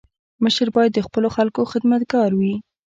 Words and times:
مشر 0.43 0.67
باید 0.75 0.91
د 0.93 0.99
خپلو 1.07 1.27
خلکو 1.35 1.61
خدمتګار 1.71 2.29
وي. 2.39 2.55